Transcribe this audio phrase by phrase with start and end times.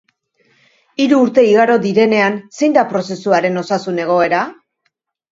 [1.03, 4.41] Hiru urte igaro direnean, zein da prozesuaren osasun egoera?